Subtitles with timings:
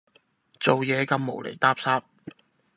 [0.59, 2.01] 做嘢咁無厘搭霎